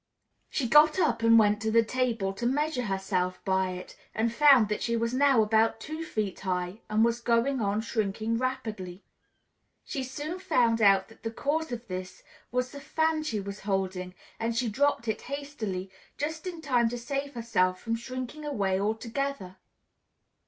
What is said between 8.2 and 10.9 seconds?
rapidly. She soon found